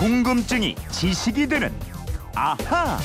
궁금증이 0.00 0.76
지식이 0.90 1.46
되는 1.46 1.70
아하. 2.34 2.98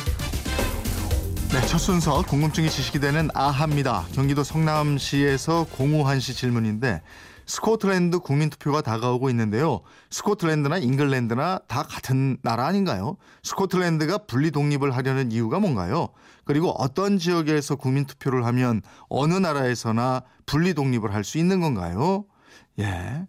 네, 1.51 1.67
첫 1.67 1.77
순서 1.77 2.21
궁금증이 2.21 2.69
지식이 2.69 2.99
되는 3.01 3.27
아하입니다. 3.33 4.05
경기도 4.13 4.45
성남시에서 4.45 5.65
공우한 5.73 6.21
씨 6.21 6.33
질문인데 6.33 7.01
스코틀랜드 7.47 8.19
국민투표가 8.19 8.79
다가오고 8.79 9.29
있는데요. 9.31 9.81
스코틀랜드나 10.09 10.77
잉글랜드나 10.77 11.59
다 11.67 11.83
같은 11.83 12.37
나라 12.41 12.65
아닌가요? 12.65 13.17
스코틀랜드가 13.43 14.19
분리 14.19 14.49
독립을 14.51 14.95
하려는 14.95 15.33
이유가 15.33 15.59
뭔가요? 15.59 16.07
그리고 16.45 16.69
어떤 16.81 17.17
지역에서 17.19 17.75
국민투표를 17.75 18.45
하면 18.45 18.81
어느 19.09 19.33
나라에서나 19.33 20.21
분리 20.45 20.73
독립을 20.73 21.13
할 21.13 21.25
수 21.25 21.39
있는 21.39 21.59
건가요? 21.59 22.23
예. 22.79 23.25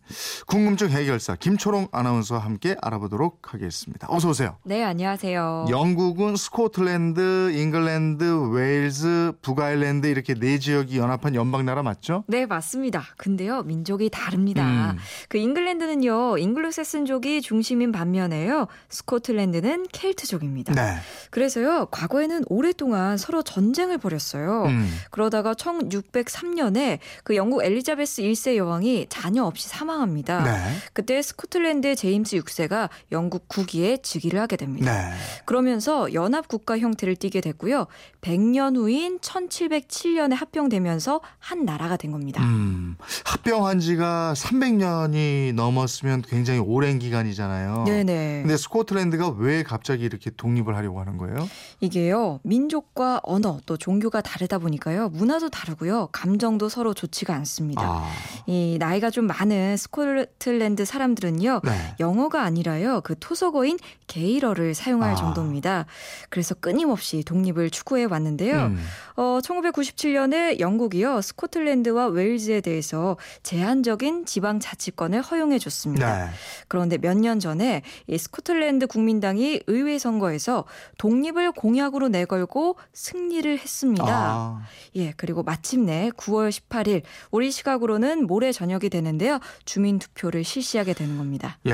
궁금증 0.46 0.90
해결사 0.90 1.36
김초롱 1.36 1.88
아나운서와 1.92 2.40
함께 2.40 2.74
알아보도록 2.82 3.54
하겠습니다. 3.54 4.08
어서 4.10 4.30
오세요. 4.30 4.56
네, 4.64 4.82
안녕하세요. 4.82 5.66
영국은 5.70 6.34
스코틀랜드, 6.34 7.52
잉글랜드, 7.52 8.50
웨일즈, 8.50 9.34
북아일랜드 9.42 10.08
이렇게 10.08 10.34
네 10.34 10.58
지역이 10.58 10.98
연합한 10.98 11.36
연방 11.36 11.64
나라 11.64 11.84
맞죠? 11.84 12.24
네, 12.26 12.44
맞습니다. 12.46 13.04
근데요, 13.16 13.62
민족이 13.62 14.10
다릅니다. 14.10 14.92
음. 14.92 14.98
그 15.28 15.38
잉글랜드는요, 15.38 16.38
앵글로색슨족이 16.38 17.40
중심인 17.42 17.92
반면에요, 17.92 18.66
스코틀랜드는 18.88 19.86
켈트족입니다. 19.92 20.74
네. 20.74 20.96
그래서요, 21.30 21.86
과거에는 21.92 22.44
오랫동안 22.48 23.16
서로 23.16 23.42
전쟁을 23.42 23.98
벌였어요. 23.98 24.64
음. 24.64 24.88
그러다가 25.12 25.54
1603년에 25.54 26.98
그 27.22 27.36
영국 27.36 27.62
엘리자베스 27.62 28.22
1세 28.22 28.56
여왕이 28.56 29.06
자녀 29.36 29.44
없이 29.44 29.68
사망합니다. 29.68 30.42
네. 30.42 30.76
그때 30.94 31.20
스코틀랜드의 31.20 31.94
제임스 31.94 32.38
6세가 32.38 32.88
영국 33.12 33.48
국위에 33.48 33.98
즉위를 33.98 34.40
하게 34.40 34.56
됩니다. 34.56 35.10
네. 35.10 35.14
그러면서 35.44 36.12
연합 36.14 36.48
국가 36.48 36.78
형태를 36.78 37.16
띠게 37.16 37.42
됐고요. 37.42 37.86
100년 38.22 38.76
후인 38.76 39.18
1707년에 39.20 40.34
합병되면서 40.34 41.20
한 41.38 41.66
나라가 41.66 41.98
된 41.98 42.12
겁니다. 42.12 42.42
음. 42.42 42.96
합병한 43.24 43.80
지가 43.80 44.32
300년이 44.34 45.54
넘었으면 45.54 46.22
굉장히 46.22 46.60
오랜 46.60 46.98
기간이잖아요. 46.98 47.84
네네. 47.84 48.40
근데 48.42 48.56
스코틀랜드가 48.56 49.28
왜 49.36 49.62
갑자기 49.62 50.04
이렇게 50.04 50.30
독립을 50.30 50.74
하려고 50.74 51.00
하는 51.00 51.18
거예요? 51.18 51.48
이게요, 51.80 52.40
민족과 52.42 53.20
언어 53.22 53.60
또 53.66 53.76
종교가 53.76 54.22
다르다 54.22 54.58
보니까요, 54.58 55.10
문화도 55.10 55.50
다르고요, 55.50 56.08
감정도 56.12 56.68
서로 56.68 56.94
좋지가 56.94 57.34
않습니다. 57.34 57.82
아. 57.82 58.10
이 58.46 58.76
나이가 58.78 59.10
좀 59.10 59.25
많은 59.26 59.76
스코틀랜드 59.76 60.84
사람들은요, 60.84 61.60
네. 61.64 61.94
영어가 62.00 62.42
아니라요, 62.42 63.00
그 63.02 63.14
토속어인 63.18 63.78
게일어를 64.06 64.74
사용할 64.74 65.12
아. 65.12 65.14
정도입니다. 65.16 65.86
그래서 66.30 66.54
끊임없이 66.54 67.22
독립을 67.24 67.70
추구해 67.70 68.04
왔는데요. 68.04 68.56
음. 68.66 68.78
어, 69.16 69.40
1997년에 69.42 70.60
영국이요, 70.60 71.20
스코틀랜드와 71.22 72.06
웨일즈에 72.06 72.60
대해서 72.60 73.16
제한적인 73.42 74.26
지방 74.26 74.60
자치권을 74.60 75.22
허용해 75.22 75.58
줬습니다. 75.58 76.26
네. 76.26 76.30
그런데 76.68 76.98
몇 76.98 77.16
년 77.16 77.40
전에 77.40 77.80
이 78.08 78.18
스코틀랜드 78.18 78.86
국민당이 78.86 79.60
의회 79.66 79.98
선거에서 79.98 80.64
독립을 80.98 81.52
공약으로 81.52 82.08
내걸고 82.08 82.76
승리를 82.92 83.58
했습니다. 83.58 84.04
아. 84.06 84.60
예, 84.96 85.12
그리고 85.16 85.42
마침내 85.42 86.10
9월 86.16 86.50
18일 86.50 87.02
우리 87.30 87.50
시각으로는 87.50 88.26
모레 88.26 88.52
저녁이 88.52 88.90
되는 88.90 89.15
데요. 89.18 89.40
주민 89.64 89.98
투표를 89.98 90.44
실시하게 90.44 90.94
되는 90.94 91.18
겁니다. 91.18 91.58
예. 91.66 91.72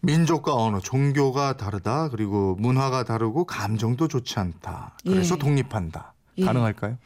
민족과 0.00 0.54
언어, 0.54 0.80
종교가 0.80 1.56
다르다. 1.56 2.08
그리고 2.08 2.56
문화가 2.58 3.04
다르고 3.04 3.44
감정도 3.44 4.08
좋지 4.08 4.38
않다. 4.38 4.96
그래서 5.04 5.36
예. 5.36 5.38
독립한다. 5.38 6.14
예. 6.38 6.44
가능할까요? 6.44 6.98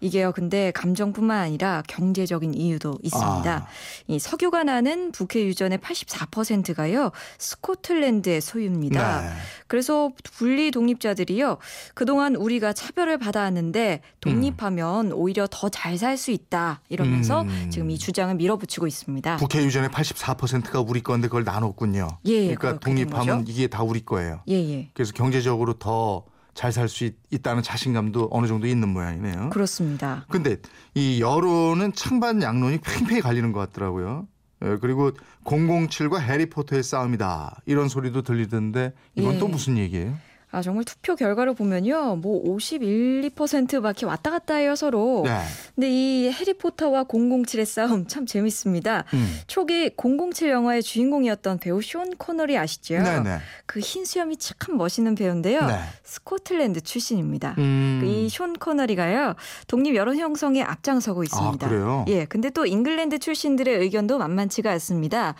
이게요, 0.00 0.32
근데 0.32 0.70
감정뿐만 0.72 1.38
아니라 1.38 1.82
경제적인 1.88 2.54
이유도 2.54 2.98
있습니다. 3.02 3.52
아. 3.52 3.66
이 4.06 4.18
석유가 4.18 4.64
나는 4.64 5.12
북해 5.12 5.44
유전의 5.44 5.78
84%가요, 5.78 7.10
스코틀랜드의 7.38 8.40
소유입니다. 8.40 9.22
네. 9.22 9.28
그래서 9.66 10.10
분리 10.22 10.70
독립자들이요, 10.70 11.58
그동안 11.94 12.36
우리가 12.36 12.72
차별을 12.72 13.18
받아왔는데 13.18 14.00
독립하면 14.20 15.12
오히려 15.12 15.46
더 15.50 15.68
잘 15.68 15.94
살 15.98 16.16
수 16.16 16.30
있다 16.30 16.80
이러면서 16.88 17.42
음. 17.42 17.70
지금 17.70 17.90
이 17.90 17.98
주장을 17.98 18.34
밀어붙이고 18.34 18.86
있습니다. 18.86 19.36
북해 19.36 19.64
유전의 19.64 19.90
84%가 19.90 20.80
우리 20.80 21.02
건데 21.02 21.28
그걸 21.28 21.44
나눴군요. 21.44 22.08
예, 22.26 22.40
그러니까 22.54 22.78
그렇게 22.78 22.94
된 22.94 23.08
독립하면. 23.08 23.44
이게 23.48 23.66
다 23.66 23.82
우리 23.82 24.00
거예요. 24.04 24.40
예, 24.48 24.54
예. 24.54 24.90
그래서 24.94 25.12
경제적으로 25.12 25.74
더 25.74 26.24
잘 26.58 26.72
살 26.72 26.88
수 26.88 27.08
있다는 27.30 27.62
자신감도 27.62 28.30
어느 28.32 28.48
정도 28.48 28.66
있는 28.66 28.88
모양이네요. 28.88 29.50
그렇습니다. 29.50 30.26
근데 30.28 30.56
이 30.92 31.20
여론은 31.20 31.92
찬반 31.92 32.42
양론이 32.42 32.78
팽팽히 32.78 33.20
갈리는 33.20 33.52
것 33.52 33.60
같더라고요. 33.60 34.26
예, 34.64 34.76
그리고 34.80 35.12
007과 35.44 36.18
해리포터의 36.18 36.82
싸움이다. 36.82 37.60
이런 37.66 37.88
소리도 37.88 38.22
들리던데 38.22 38.92
이건 39.14 39.34
예. 39.34 39.38
또 39.38 39.46
무슨 39.46 39.78
얘기예요? 39.78 40.16
아, 40.50 40.62
정말 40.62 40.84
투표 40.84 41.14
결과를 41.16 41.54
보면요, 41.54 42.16
뭐 42.16 42.40
51, 42.44 43.30
2%밖에 43.30 44.06
왔다 44.06 44.30
갔다 44.30 44.54
해요, 44.54 44.74
서로. 44.76 45.22
네. 45.24 45.38
근데 45.74 45.90
이 45.90 46.30
해리포터와 46.30 47.04
007의 47.04 47.64
싸움 47.64 48.06
참 48.06 48.24
재밌습니다. 48.26 49.04
음. 49.12 49.40
초기 49.46 49.90
007 49.96 50.50
영화의 50.50 50.82
주인공이었던 50.82 51.58
배우 51.58 51.82
숀 51.82 51.98
코너리 52.16 52.56
아시죠? 52.56 53.02
네네. 53.02 53.38
그 53.66 53.80
흰 53.88 54.04
수염이 54.04 54.36
참 54.36 54.76
멋있는 54.76 55.14
배우인데요. 55.14 55.66
네. 55.66 55.78
스코틀랜드 56.04 56.80
출신입니다. 56.80 57.54
음. 57.58 58.02
이 58.04 58.14
숀 58.14 58.52
코너리가요 58.60 59.34
독립 59.66 59.96
여론 59.96 60.16
형성에 60.18 60.62
앞장서고 60.62 61.24
있습니다. 61.24 61.66
아, 61.66 61.68
그래요? 61.68 62.04
예, 62.08 62.24
근데 62.24 62.50
또 62.50 62.66
잉글랜드 62.66 63.18
출신들의 63.18 63.78
의견도 63.78 64.18
만만치가 64.18 64.70
않습니다. 64.72 65.34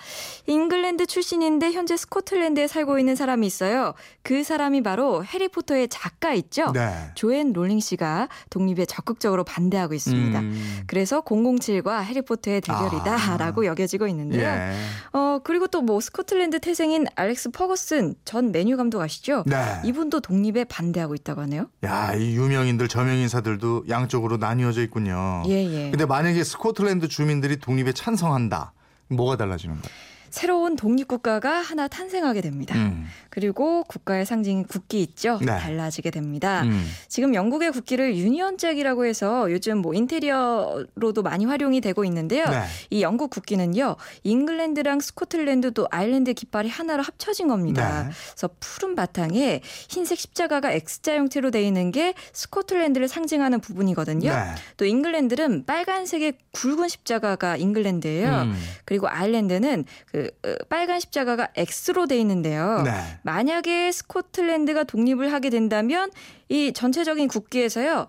잉글랜드 0.47 1.07
출신인데 1.07 1.73
현재 1.73 1.97
스코틀랜드에 1.97 2.67
살고 2.67 2.99
있는 2.99 3.17
사람이 3.17 3.47
있어요. 3.47 3.95
그 4.23 4.43
사람이 4.43 4.83
바로 4.83 4.98
해리포터의 5.25 5.89
작가 5.89 6.33
있죠. 6.35 6.71
네. 6.73 7.11
조앤 7.15 7.53
롤링 7.53 7.81
씨가 7.81 8.29
독립에 8.51 8.85
적극적으로 8.87 9.43
반대하고 9.45 9.95
있습니다. 9.95 10.39
음. 10.39 10.83
그래서 10.87 11.23
007과 11.23 12.03
해리포터의 12.05 12.61
대결이다라고 12.61 13.67
여겨지고 13.67 14.07
있는데요. 14.07 14.49
예. 14.49 14.73
어 15.13 15.41
그리고 15.43 15.67
또 15.67 15.79
뭐 15.89 16.01
스코틀랜드 16.01 16.61
태생인 16.61 17.07
알렉스 17.15 17.51
퍼거슨 17.53 18.15
전 18.25 18.53
맨유 18.53 18.77
감독 18.77 19.01
아시죠? 19.01 19.45
네. 19.47 19.57
이분도 19.85 20.21
독립에 20.21 20.65
반대하고 20.65 21.15
있다고 21.15 21.41
하네요. 21.43 21.71
야, 21.85 22.13
이 22.15 22.35
유명인들, 22.37 22.89
저명 22.89 23.17
인사들도 23.17 23.85
양쪽으로 23.89 24.37
나뉘어져 24.37 24.83
있군요. 24.83 25.45
예, 25.47 25.53
예. 25.65 25.91
근데 25.91 26.05
만약에 26.05 26.45
스코틀랜드 26.45 27.09
주민들이 27.09 27.57
독립에 27.59 27.93
찬성한다. 27.93 28.73
뭐가 29.09 29.37
달라지는 29.37 29.77
거예요? 29.81 29.95
새로운 30.31 30.77
독립국가가 30.77 31.61
하나 31.61 31.89
탄생하게 31.89 32.41
됩니다. 32.41 32.75
음. 32.77 33.07
그리고 33.31 33.85
국가의 33.85 34.27
상징인 34.27 34.65
국기 34.65 35.03
있죠? 35.03 35.39
네. 35.41 35.59
달라지게 35.59 36.11
됩니다. 36.11 36.63
음. 36.63 36.85
지금 37.09 37.35
영국의 37.35 37.73
국기를 37.73 38.17
유니언잭이라고 38.17 39.05
해서 39.07 39.51
요즘 39.53 39.79
뭐 39.79 39.95
인테리어로도 39.95 41.23
많이 41.23 41.45
활용이 41.45 41.81
되고 41.81 42.05
있는데요. 42.05 42.45
네. 42.47 42.63
이 42.91 43.03
영국 43.03 43.31
국기는요, 43.31 43.97
잉글랜드랑 44.25 45.01
스코틀랜드 45.01 45.73
또 45.73 45.87
아일랜드 45.91 46.33
깃발이 46.35 46.69
하나로 46.69 47.03
합쳐진 47.03 47.49
겁니다. 47.49 48.05
네. 48.05 48.11
그래서 48.35 48.51
푸른 48.59 48.95
바탕에 48.95 49.61
흰색 49.89 50.19
십자가가 50.19 50.73
X자 50.73 51.15
형태로 51.17 51.51
되어 51.51 51.63
있는 51.63 51.91
게 51.93 52.15
스코틀랜드를 52.33 53.09
상징하는 53.09 53.61
부분이거든요. 53.61 54.31
네. 54.31 54.55
또 54.77 54.85
잉글랜드는 54.85 55.65
빨간색의 55.65 56.35
굵은 56.53 56.89
십자가가 56.89 57.57
잉글랜드예요. 57.57 58.43
음. 58.43 58.55
그리고 58.85 59.09
아일랜드는 59.09 59.85
그 60.11 60.18
어, 60.45 60.55
빨간 60.69 61.01
십자가가 61.01 61.49
X로 61.57 62.07
돼 62.07 62.19
있는데요. 62.19 62.83
네. 62.85 63.19
만약에 63.23 63.93
스코틀랜드가 63.93 64.85
독립을 64.85 65.33
하게 65.33 65.51
된다면 65.51 66.11
이 66.49 66.73
전체적인 66.73 67.29
국기에서요. 67.29 68.09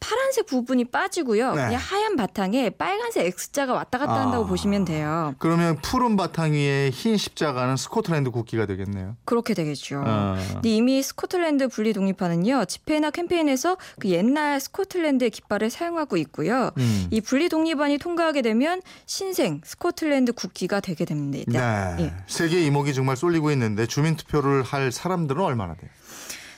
파란색 0.00 0.46
부분이 0.46 0.86
빠지고요. 0.86 1.54
네. 1.54 1.66
그냥 1.66 1.80
하얀 1.80 2.16
바탕에 2.16 2.70
빨간색 2.70 3.26
X자가 3.26 3.72
왔다 3.72 3.98
갔다 3.98 4.14
한다고 4.20 4.44
아. 4.44 4.48
보시면 4.48 4.84
돼요. 4.84 5.34
그러면 5.38 5.76
푸른 5.82 6.16
바탕 6.16 6.52
위에 6.52 6.90
흰 6.90 7.16
십자가는 7.16 7.76
스코틀랜드 7.76 8.30
국기가 8.30 8.66
되겠네요. 8.66 9.16
그렇게 9.24 9.54
되겠죠. 9.54 10.02
어. 10.04 10.36
근데 10.54 10.68
이미 10.70 11.02
스코틀랜드 11.02 11.68
분리 11.68 11.92
독립파는요 11.92 12.64
집회나 12.66 13.10
캠페인에서 13.10 13.76
그 13.98 14.08
옛날 14.08 14.60
스코틀랜드의 14.60 15.30
깃발을 15.30 15.70
사용하고 15.70 16.16
있고요. 16.18 16.70
음. 16.78 17.08
이 17.10 17.20
분리 17.20 17.48
독립안이 17.48 17.98
통과하게 17.98 18.42
되면 18.42 18.80
신생 19.06 19.60
스코틀랜드 19.64 20.32
국기가 20.32 20.80
되게 20.80 21.04
됩니다. 21.04 21.96
네. 21.96 22.04
예. 22.04 22.14
세계 22.26 22.64
이목이 22.64 22.94
정말 22.94 23.16
쏠리고 23.16 23.50
있는데 23.52 23.86
주민 23.86 24.16
투표를 24.16 24.62
할 24.62 24.92
사람들은 24.92 25.42
얼마나 25.42 25.74
돼요? 25.74 25.90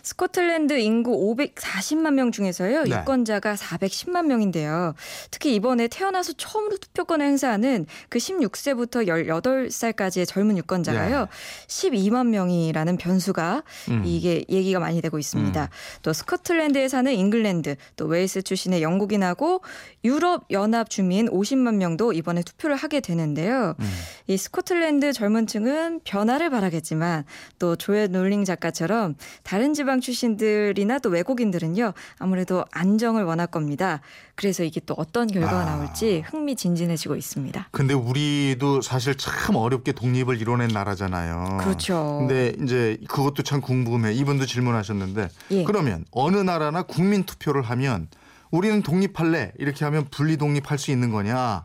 스코틀랜드 0.02 0.78
인구 0.78 1.34
540만 1.34 2.14
명 2.14 2.32
중에서요. 2.32 2.84
네. 2.84 2.90
유권자가 2.90 3.54
410만 3.54 4.26
명인데요. 4.26 4.94
특히 5.30 5.54
이번에 5.54 5.88
태어나서 5.88 6.32
처음으로 6.34 6.76
투표권을 6.78 7.26
행사하는 7.26 7.86
그 8.08 8.18
16세부터 8.18 9.06
18살까지의 9.06 10.26
젊은 10.26 10.58
유권자가요. 10.58 11.28
12만 11.66 12.28
명이라는 12.28 12.96
변수가 12.96 13.62
네. 13.88 13.94
음. 13.94 14.02
이게 14.04 14.44
얘기가 14.48 14.80
많이 14.80 15.00
되고 15.00 15.18
있습니다. 15.18 15.68
또 16.02 16.12
스코틀랜드에 16.12 16.88
사는 16.88 17.12
잉글랜드, 17.12 17.76
또 17.96 18.06
웨일스 18.06 18.42
출신의 18.42 18.82
영국인하고 18.82 19.62
유럽 20.04 20.44
연합 20.50 20.90
주민 20.90 21.28
50만 21.28 21.76
명도 21.76 22.12
이번에 22.12 22.42
투표를 22.42 22.76
하게 22.76 23.00
되는데요. 23.00 23.74
음. 23.78 23.90
이 24.26 24.36
스코틀랜드 24.36 25.12
젊은층은 25.12 26.00
변화를 26.04 26.50
바라겠지만 26.50 27.24
또 27.58 27.76
조엘 27.76 28.12
롤링 28.12 28.44
작가처럼 28.44 29.14
다른 29.42 29.74
지방 29.74 29.89
출신들이나 29.98 30.98
또 30.98 31.08
외국인들은요 31.08 31.94
아무래도 32.18 32.66
안정을 32.70 33.24
원할 33.24 33.46
겁니다. 33.46 34.00
그래서 34.34 34.62
이게 34.62 34.80
또 34.86 34.94
어떤 34.98 35.26
결과가 35.26 35.60
아. 35.62 35.64
나올지 35.64 36.22
흥미진진해지고 36.26 37.16
있습니다. 37.16 37.68
근데 37.70 37.94
우리도 37.94 38.82
사실 38.82 39.16
참 39.16 39.56
어렵게 39.56 39.92
독립을 39.92 40.40
이뤄낸 40.40 40.68
나라잖아요. 40.68 41.58
그렇죠. 41.60 42.18
근데 42.20 42.54
이제 42.62 42.98
그것도 43.08 43.42
참 43.42 43.60
궁금해. 43.60 44.12
이분도 44.12 44.46
질문하셨는데 44.46 45.28
예. 45.52 45.64
그러면 45.64 46.04
어느 46.10 46.36
나라나 46.36 46.82
국민 46.82 47.24
투표를 47.24 47.62
하면 47.62 48.08
우리는 48.50 48.82
독립할래 48.82 49.52
이렇게 49.58 49.84
하면 49.84 50.06
분리 50.10 50.36
독립할 50.36 50.78
수 50.78 50.90
있는 50.90 51.10
거냐? 51.10 51.64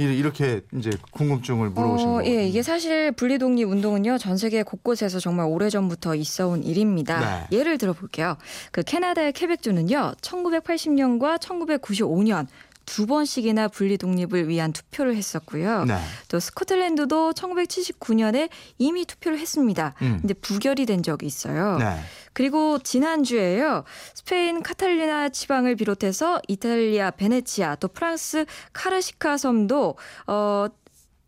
이- 0.00 0.04
이렇게 0.04 0.62
이제 0.74 0.90
궁금증을 1.10 1.70
물어보신 1.70 2.08
어, 2.08 2.12
거예요. 2.14 2.34
예, 2.38 2.46
이게 2.48 2.62
사실 2.62 3.12
분리독립 3.12 3.68
운동은요 3.68 4.16
전 4.16 4.38
세계 4.38 4.62
곳곳에서 4.62 5.20
정말 5.20 5.46
오래 5.46 5.68
전부터 5.68 6.14
있어온 6.14 6.62
일입니다. 6.64 7.46
네. 7.50 7.58
예를 7.58 7.76
들어볼게요. 7.76 8.36
그 8.72 8.82
캐나다의 8.82 9.32
케벡주는요 9.34 10.14
1980년과 10.22 11.38
1995년 11.38 12.46
두 12.90 13.06
번씩이나 13.06 13.68
분리 13.68 13.96
독립을 13.96 14.48
위한 14.48 14.72
투표를 14.72 15.14
했었고요. 15.14 15.84
네. 15.84 15.96
또 16.26 16.40
스코틀랜드도 16.40 17.34
1979년에 17.34 18.48
이미 18.78 19.04
투표를 19.04 19.38
했습니다. 19.38 19.94
음. 20.02 20.18
근데 20.20 20.34
부결이 20.34 20.86
된 20.86 21.04
적이 21.04 21.26
있어요. 21.26 21.78
네. 21.78 22.00
그리고 22.32 22.80
지난주에요. 22.80 23.84
스페인 24.14 24.64
카탈리나 24.64 25.28
지방을 25.28 25.76
비롯해서 25.76 26.40
이탈리아 26.48 27.12
베네치아 27.12 27.76
또 27.76 27.86
프랑스 27.86 28.44
카르시카 28.72 29.36
섬도 29.36 29.94
어 30.26 30.66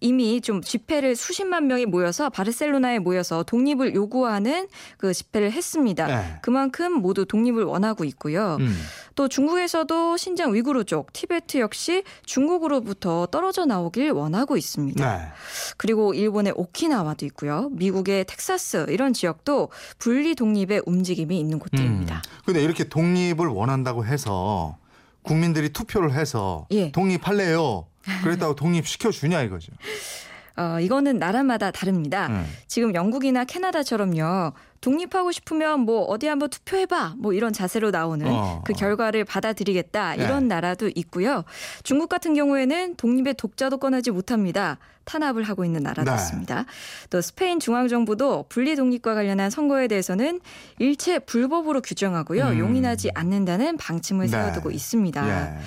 이미 0.02 0.40
좀 0.40 0.60
집회를 0.60 1.16
수십만 1.16 1.69
명이 1.69 1.87
모여서 1.87 2.28
바르셀로나에 2.28 2.99
모여서 2.99 3.44
독립을 3.44 3.94
요구하는 3.94 4.69
그 4.99 5.14
집회를 5.14 5.52
했습니다. 5.52 6.06
네. 6.06 6.38
그만큼 6.43 6.93
모두 6.93 7.25
독립을 7.25 7.64
원하고 7.64 8.04
있고요. 8.04 8.56
음. 8.60 8.75
또 9.14 9.28
중국에서도 9.28 10.16
신장 10.16 10.54
위구르 10.54 10.84
쪽 10.84 11.12
티베트 11.12 11.58
역시 11.58 12.02
중국으로부터 12.25 13.26
떨어져 13.26 13.64
나오길 13.64 14.10
원하고 14.10 14.56
있습니다. 14.56 15.19
네. 15.19 15.25
그리고 15.76 16.14
일본의 16.14 16.54
오키나와도 16.56 17.25
있고요. 17.26 17.69
미국의 17.72 18.25
텍사스 18.25 18.87
이런 18.88 19.12
지역도 19.12 19.70
분리 19.99 20.34
독립의 20.34 20.82
움직임이 20.87 21.38
있는 21.38 21.58
곳들입니다. 21.58 22.16
음. 22.16 22.43
근데 22.44 22.62
이렇게 22.62 22.84
독립을 22.84 23.46
원한다고 23.46 24.04
해서 24.04 24.76
국민들이 25.22 25.69
투표를 25.72 26.12
해서 26.12 26.66
예. 26.72 26.90
독립할래요. 26.90 27.87
그랬다고 28.22 28.54
독립시켜 28.54 29.10
주냐 29.10 29.43
이거죠. 29.43 29.72
어, 30.56 30.78
이거는 30.81 31.19
나라마다 31.19 31.70
다릅니다. 31.70 32.26
음. 32.28 32.46
지금 32.66 32.94
영국이나 32.94 33.44
캐나다처럼요. 33.44 34.52
독립하고 34.82 35.31
싶으면 35.32 35.81
뭐 35.81 36.02
어디 36.02 36.26
한번 36.26 36.50
투표해봐. 36.50 37.14
뭐 37.19 37.32
이런 37.32 37.52
자세로 37.52 37.90
나오는 37.90 38.26
어. 38.28 38.62
그 38.64 38.72
결과를 38.72 39.25
받아들이겠다. 39.25 40.16
이런 40.16 40.49
네. 40.49 40.54
나라도 40.54 40.90
있고요. 40.94 41.44
중국 41.84 42.08
같은 42.08 42.34
경우에는 42.34 42.96
독립의 42.96 43.34
독자도 43.34 43.78
꺼내지 43.78 44.10
못합니다. 44.10 44.78
탄압을 45.04 45.44
하고 45.44 45.64
있는 45.64 45.82
나라도 45.82 46.10
네. 46.10 46.16
있습니다. 46.16 46.66
또 47.10 47.20
스페인 47.20 47.60
중앙정부도 47.60 48.46
분리 48.49 48.75
독립과 48.76 49.14
관련한 49.14 49.50
선거에 49.50 49.88
대해서는 49.88 50.40
일체 50.81 51.19
불법으로 51.20 51.81
규정하고요. 51.81 52.49
음. 52.49 52.58
용인하지 52.58 53.10
않는다는 53.14 53.76
방침을 53.76 54.26
네. 54.26 54.32
세워두고 54.32 54.70
있습니다. 54.72 55.58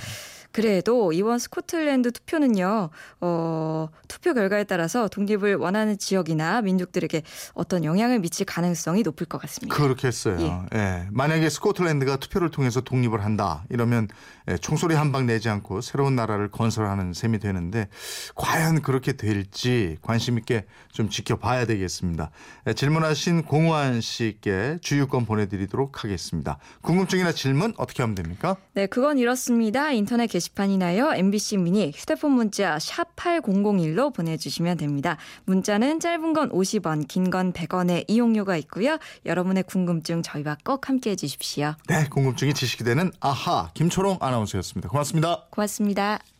예. 0.57 0.62
그래도 0.62 1.12
이번 1.13 1.40
스코틀랜드 1.40 2.12
투표는요, 2.12 2.90
어, 3.22 3.88
투표 4.07 4.34
결과에 4.34 4.63
따라서 4.63 5.07
독립을 5.07 5.56
원하는 5.56 5.98
지역이나 5.98 6.62
민족들에게 6.62 7.24
어떤 7.54 7.84
영향을 7.84 8.19
미칠 8.19 8.46
가능성이 8.46 9.04
높을 9.04 9.25
것 9.28 9.38
같습니다. 9.42 9.75
그렇겠어요. 9.75 10.66
예. 10.74 11.07
만약에 11.12 11.50
스코틀랜드가 11.50 12.18
투표를 12.18 12.50
통해서 12.52 12.81
독립을 12.81 13.24
한다 13.24 13.63
이러면 13.69 14.07
예, 14.50 14.57
총소리 14.57 14.94
한 14.94 15.12
방 15.12 15.25
내지 15.28 15.50
않고 15.50 15.80
새로운 15.81 16.16
나라를 16.16 16.50
건설하는 16.52 17.13
셈이 17.13 17.40
되는데 17.40 17.88
과연 18.36 18.81
그렇게 18.81 19.13
될지 19.13 19.98
관심 20.02 20.38
있게 20.38 20.66
좀 20.92 21.10
지켜봐야 21.10 21.66
되겠습니다. 21.66 22.31
예, 22.68 22.74
질문하신 22.74 23.44
공호한 23.44 24.02
씨께 24.02 24.80
주유권 24.81 25.25
보내드리도록 25.25 26.04
하겠습니다. 26.04 26.57
궁금증이나 26.81 27.31
질문 27.31 27.74
어떻게 27.78 28.04
하면 28.04 28.16
됩니까? 28.16 28.57
네, 28.74 28.88
그건 28.88 29.18
이렇습니다. 29.19 29.92
인터넷 29.92 30.28
게시판이나요, 30.45 31.13
MBC 31.13 31.57
미니, 31.57 31.92
휴대폰 31.95 32.31
문자 32.31 32.77
샵 32.80 33.15
8001로 33.15 34.13
보내주시면 34.13 34.77
됩니다. 34.77 35.18
문자는 35.45 36.00
짧은 36.00 36.33
건 36.33 36.50
50원, 36.50 37.07
긴 37.07 37.25
건 37.25 37.53
100원의 37.53 38.06
이용료가 38.07 38.56
있고요. 38.57 39.00
여러분의 39.25 39.63
궁금증 39.63 40.21
저희와 40.21 40.57
꼭 40.63 40.88
함께 40.89 41.12
해 41.12 41.15
주십시오. 41.15 41.74
네, 41.88 42.06
궁금증이 42.09 42.53
지식이 42.53 42.83
되는 42.83 43.12
아하 43.19 43.71
김초롱 43.74 44.18
아나운서였습니다. 44.21 44.89
고맙습니다. 44.89 45.45
고맙습니다. 45.50 46.19